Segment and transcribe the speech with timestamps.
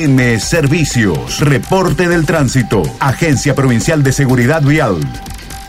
[0.00, 5.00] M Servicios, reporte del tránsito, Agencia Provincial de Seguridad Vial.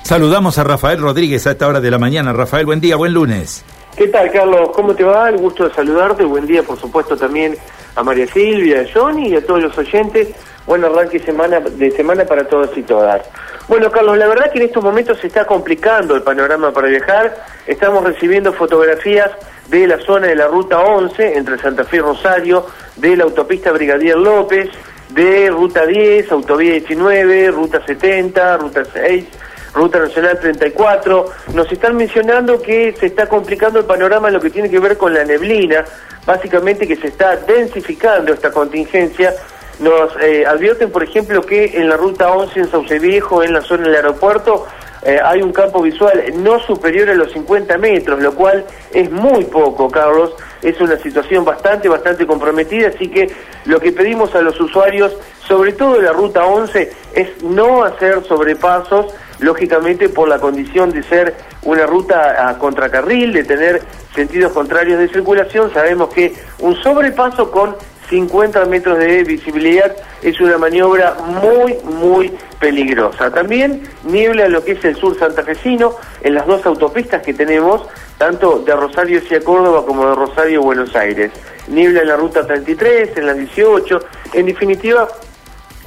[0.04, 2.32] Saludamos a Rafael Rodríguez a esta hora de la mañana.
[2.32, 3.66] Rafael, buen día, buen lunes.
[3.98, 4.70] ¿Qué tal, Carlos?
[4.76, 5.30] ¿Cómo te va?
[5.30, 6.26] El gusto de saludarte.
[6.26, 7.58] Buen día, por supuesto, también
[8.00, 10.30] a María Silvia, a Johnny y a todos los oyentes.
[10.66, 13.22] Buen arranque semana, de semana para todos y todas.
[13.68, 17.36] Bueno, Carlos, la verdad que en estos momentos se está complicando el panorama para viajar.
[17.68, 19.32] Estamos recibiendo fotografías
[19.68, 22.66] de la zona de la Ruta 11, entre Santa Fe y Rosario,
[22.96, 24.70] de la autopista Brigadier López,
[25.10, 29.26] de Ruta 10, Autovía 19, Ruta 70, Ruta 6,
[29.74, 31.26] Ruta Nacional 34.
[31.54, 34.98] Nos están mencionando que se está complicando el panorama en lo que tiene que ver
[34.98, 35.86] con la neblina,
[36.26, 39.34] básicamente que se está densificando esta contingencia.
[39.80, 43.62] Nos eh, advierten, por ejemplo, que en la Ruta 11 en Sauce Viejo, en la
[43.62, 44.68] zona del aeropuerto,
[45.02, 49.46] eh, hay un campo visual no superior a los 50 metros, lo cual es muy
[49.46, 50.34] poco, Carlos.
[50.62, 53.32] Es una situación bastante, bastante comprometida, así que
[53.66, 55.16] lo que pedimos a los usuarios,
[55.48, 61.04] sobre todo de la Ruta 11, es no hacer sobrepasos, lógicamente por la condición de
[61.04, 63.82] ser una ruta a contracarril, de tener
[64.16, 65.74] sentidos contrarios de circulación.
[65.74, 67.76] Sabemos que un sobrepaso con
[68.10, 73.30] 50 metros de visibilidad es una maniobra muy, muy peligrosa.
[73.32, 78.60] También niebla lo que es el sur santafesino en las dos autopistas que tenemos, tanto
[78.60, 81.32] de Rosario hacia Córdoba como de Rosario Buenos Aires.
[81.68, 84.00] Niebla en la ruta 33, en la 18.
[84.34, 85.08] En definitiva,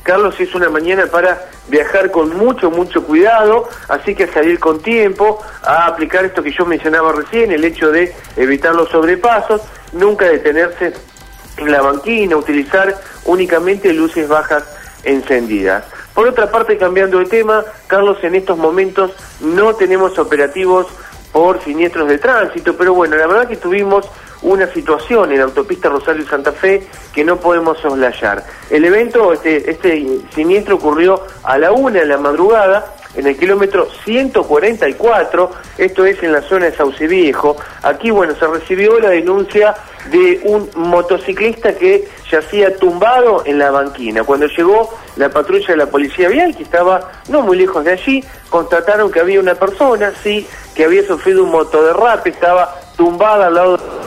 [0.02, 5.40] Carlos, es una mañana para viajar con mucho, mucho cuidado, así que salir con tiempo,
[5.62, 10.92] a aplicar esto que yo mencionaba recién, el hecho de evitar los sobrepasos, nunca detenerse
[11.56, 14.64] en la banquina, utilizar únicamente luces bajas
[15.04, 15.84] encendidas.
[16.14, 20.86] Por otra parte, cambiando de tema, Carlos, en estos momentos no tenemos operativos
[21.32, 24.06] por siniestros de tránsito, pero bueno, la verdad que tuvimos
[24.42, 28.44] una situación en la autopista Rosario Santa Fe que no podemos soslayar.
[28.70, 33.88] El evento, este, este siniestro ocurrió a la una de la madrugada, en el kilómetro
[34.04, 37.56] 144, esto es en la zona de Sauce Viejo.
[37.82, 39.74] Aquí, bueno, se recibió la denuncia
[40.10, 44.24] de un motociclista que yacía tumbado en la banquina.
[44.24, 48.24] Cuando llegó la patrulla de la policía vial, que estaba no muy lejos de allí,
[48.48, 53.76] constataron que había una persona, sí, que había sufrido un motoderrape, estaba tumbada al lado
[53.76, 54.01] de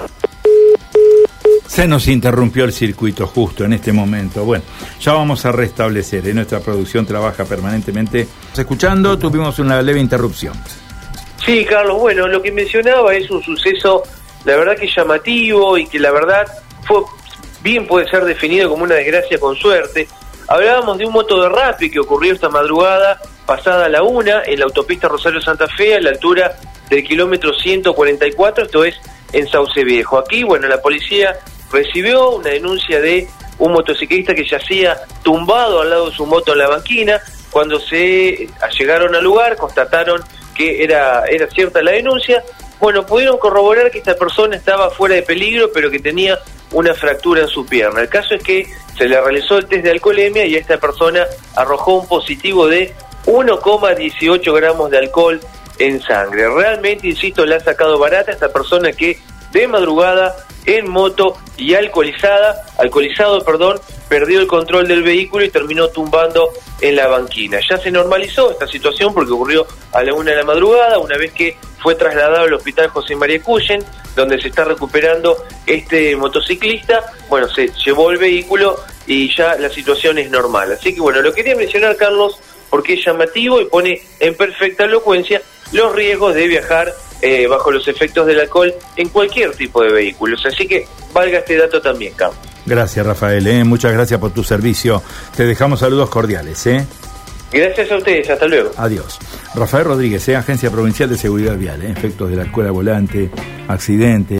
[1.75, 4.45] se nos interrumpió el circuito justo en este momento.
[4.45, 4.63] Bueno,
[5.01, 6.25] ya vamos a restablecer.
[6.25, 8.29] En nuestra producción trabaja permanentemente.
[8.55, 10.53] Escuchando, tuvimos una leve interrupción.
[11.45, 14.03] Sí, Carlos, bueno, lo que mencionaba es un suceso,
[14.45, 16.47] la verdad que llamativo y que la verdad
[16.87, 17.01] fue
[17.61, 20.07] bien puede ser definido como una desgracia con suerte.
[20.47, 24.65] Hablábamos de un moto de rapi que ocurrió esta madrugada, pasada la una, en la
[24.65, 26.55] autopista Rosario Santa Fe, a la altura
[26.89, 28.95] del kilómetro 144, esto es
[29.33, 30.17] en Sauce Viejo.
[30.17, 31.35] Aquí, bueno, la policía
[31.71, 33.27] recibió una denuncia de
[33.57, 37.21] un motociclista que yacía tumbado al lado de su moto en la banquina.
[37.51, 40.21] Cuando se llegaron al lugar, constataron
[40.55, 42.43] que era, era cierta la denuncia.
[42.79, 46.39] Bueno, pudieron corroborar que esta persona estaba fuera de peligro, pero que tenía
[46.71, 48.01] una fractura en su pierna.
[48.01, 51.99] El caso es que se le realizó el test de alcoholemia y esta persona arrojó
[51.99, 52.93] un positivo de
[53.25, 55.39] 1,18 gramos de alcohol
[55.79, 56.49] en sangre.
[56.49, 59.17] Realmente, insisto, le ha sacado barata esta persona que
[59.55, 60.35] de madrugada
[60.65, 63.79] en moto y alcoholizada, alcoholizado, perdón,
[64.09, 66.49] perdió el control del vehículo y terminó tumbando
[66.81, 67.59] en la banquina.
[67.67, 71.31] Ya se normalizó esta situación porque ocurrió a la una de la madrugada, una vez
[71.31, 73.81] que fue trasladado al hospital José María Cuyen,
[74.13, 77.13] donde se está recuperando este motociclista.
[77.29, 78.77] Bueno, se llevó el vehículo
[79.07, 80.73] y ya la situación es normal.
[80.73, 82.37] Así que bueno, lo quería mencionar, Carlos,
[82.69, 85.41] porque es llamativo y pone en perfecta elocuencia
[85.71, 90.45] los riesgos de viajar eh, bajo los efectos del alcohol en cualquier tipo de vehículos.
[90.45, 92.39] Así que valga este dato también, Carlos.
[92.65, 93.45] Gracias, Rafael.
[93.47, 93.63] ¿eh?
[93.63, 95.01] Muchas gracias por tu servicio.
[95.35, 96.65] Te dejamos saludos cordiales.
[96.67, 96.85] ¿eh?
[97.51, 98.29] Gracias a ustedes.
[98.29, 98.71] Hasta luego.
[98.75, 99.19] Adiós.
[99.53, 100.35] Rafael Rodríguez, ¿eh?
[100.35, 101.81] Agencia Provincial de Seguridad Vial.
[101.83, 101.91] ¿eh?
[101.91, 103.29] Efectos de la escuela volante,
[103.67, 104.33] accidente.